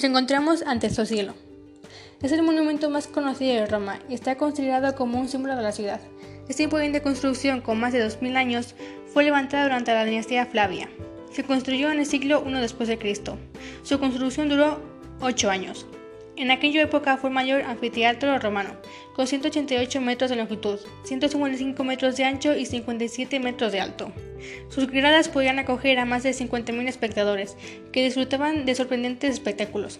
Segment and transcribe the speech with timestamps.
[0.00, 1.34] Nos encontramos ante el Socielo.
[2.22, 5.72] Es el monumento más conocido de Roma y está considerado como un símbolo de la
[5.72, 6.00] ciudad.
[6.48, 8.74] Esta imponente construcción, con más de 2000 años,
[9.12, 10.88] fue levantada durante la dinastía Flavia.
[11.30, 13.36] Se construyó en el siglo I después de Cristo.
[13.82, 14.80] Su construcción duró
[15.20, 15.86] 8 años.
[16.40, 18.70] En aquella época fue el mayor anfiteatro romano,
[19.14, 24.10] con 188 metros de longitud, 155 metros de ancho y 57 metros de alto.
[24.70, 27.58] Sus gradas podían acoger a más de 50.000 espectadores,
[27.92, 29.98] que disfrutaban de sorprendentes espectáculos.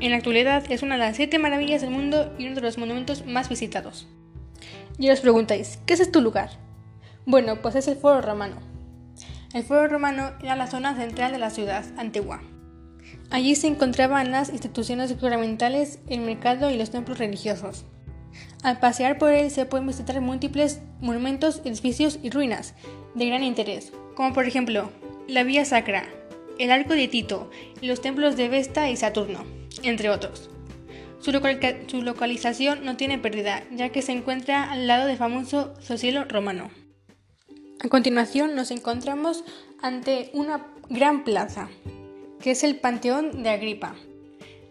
[0.00, 2.76] En la actualidad es una de las siete maravillas del mundo y uno de los
[2.76, 4.06] monumentos más visitados.
[4.98, 6.50] Y os preguntáis, ¿qué es este lugar?
[7.24, 8.56] Bueno, pues es el Foro Romano.
[9.54, 12.42] El Foro Romano era la zona central de la ciudad antigua.
[13.30, 17.84] Allí se encontraban las instituciones gubernamentales, el mercado y los templos religiosos.
[18.62, 22.74] Al pasear por él se pueden visitar múltiples monumentos, edificios y ruinas
[23.14, 24.90] de gran interés, como por ejemplo
[25.28, 26.04] la Vía Sacra,
[26.58, 27.50] el Arco de Tito
[27.80, 29.44] y los templos de Vesta y Saturno,
[29.82, 30.50] entre otros.
[31.20, 31.32] Su,
[32.02, 36.70] localización no tiene pérdida, ya que se encuentra al lado del famoso Socielo romano.
[37.82, 39.44] A continuación nos encontramos
[39.82, 41.68] ante una gran plaza,
[42.40, 43.94] que es el Panteón de Agripa.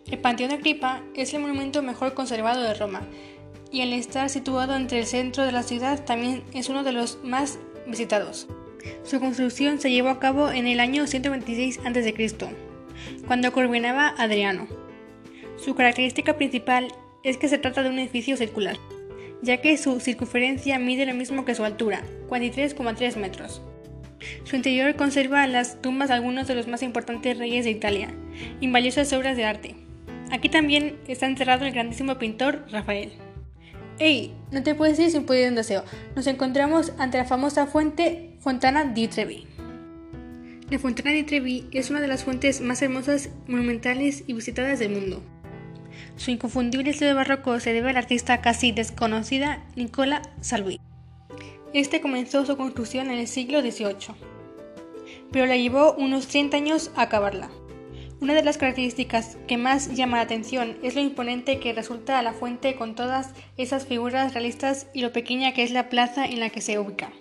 [0.09, 3.01] El Panteón de Agripa es el monumento mejor conservado de Roma
[3.71, 7.19] y al estar situado entre el centro de la ciudad también es uno de los
[7.23, 8.47] más visitados.
[9.03, 12.55] Su construcción se llevó a cabo en el año 126 a.C.,
[13.27, 14.67] cuando gobernaba Adriano.
[15.57, 16.87] Su característica principal
[17.23, 18.77] es que se trata de un edificio circular,
[19.41, 23.61] ya que su circunferencia mide lo mismo que su altura, 43,3 metros.
[24.49, 28.15] Su interior conserva las tumbas de algunos de los más importantes reyes de Italia
[28.59, 29.75] y valiosas obras de arte.
[30.31, 33.11] Aquí también está enterrado el grandísimo pintor Rafael.
[33.99, 34.33] ¡Ey!
[34.51, 35.83] No te puedes ir sin pedir un deseo.
[36.15, 39.45] Nos encontramos ante la famosa fuente Fontana di Trevi.
[40.71, 44.93] La Fontana di Trevi es una de las fuentes más hermosas, monumentales y visitadas del
[44.93, 45.21] mundo.
[46.15, 50.79] Su inconfundible estilo barroco se debe al artista casi desconocida Nicola Salvi.
[51.75, 54.38] Este comenzó su construcción en el siglo XVIII,
[55.31, 57.49] pero le llevó unos 30 años a acabarla.
[58.21, 62.33] Una de las características que más llama la atención es lo imponente que resulta la
[62.33, 66.49] fuente con todas esas figuras realistas y lo pequeña que es la plaza en la
[66.49, 67.13] que se ubica.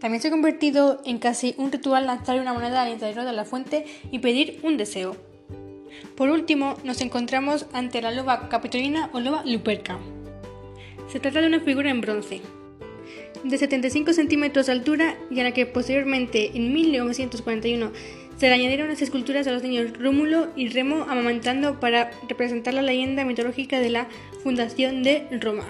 [0.00, 3.46] También se ha convertido en casi un ritual lanzar una moneda al interior de la
[3.46, 5.16] fuente y pedir un deseo.
[6.14, 9.98] Por último, nos encontramos ante la loba capitolina o loba luperca.
[11.08, 12.42] Se trata de una figura en bronce,
[13.42, 17.92] de 75 centímetros de altura y a la que posteriormente, en 1941,
[18.36, 22.82] se le añadieron las esculturas de los niños Rómulo y Remo amamantando para representar la
[22.82, 24.08] leyenda mitológica de la
[24.42, 25.64] fundación de Roma.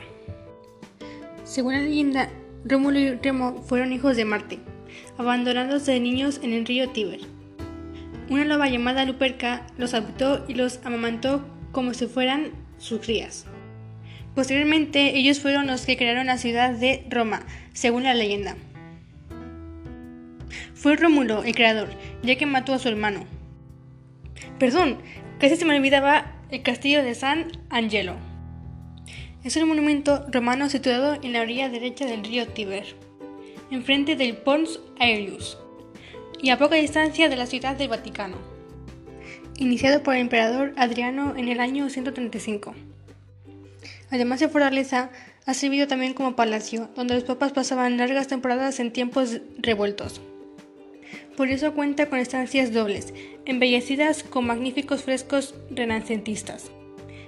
[1.44, 2.30] Según la leyenda,
[2.64, 4.58] Rómulo y Remo fueron hijos de Marte,
[5.18, 7.20] abandonados de niños en el río Tíber.
[8.30, 13.46] Una loba llamada Luperca los adoptó y los amamantó como si fueran sus crías.
[14.34, 18.56] Posteriormente, ellos fueron los que crearon la ciudad de Roma, según la leyenda.
[20.74, 21.88] Fue Rómulo el creador,
[22.22, 23.24] ya que mató a su hermano.
[24.58, 24.98] Perdón,
[25.38, 28.16] casi se me olvidaba el castillo de San Angelo.
[29.44, 32.96] Es un monumento romano situado en la orilla derecha del río Tíber,
[33.70, 35.58] enfrente del Pons Aelius
[36.40, 38.36] y a poca distancia de la ciudad del Vaticano,
[39.56, 42.74] iniciado por el emperador Adriano en el año 135.
[44.14, 45.10] Además de fortaleza,
[45.44, 50.20] ha servido también como palacio, donde los papas pasaban largas temporadas en tiempos revueltos.
[51.36, 53.12] Por eso cuenta con estancias dobles,
[53.44, 56.70] embellecidas con magníficos frescos renacentistas.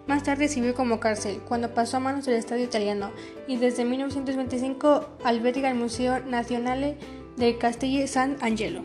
[0.06, 3.10] Más tarde sirvió como cárcel, cuando pasó a manos del Estado italiano,
[3.48, 6.98] y desde 1925 alberga el Museo Nazionale
[7.36, 8.82] del Castillo San Angelo.